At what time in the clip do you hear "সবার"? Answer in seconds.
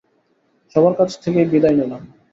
0.75-0.93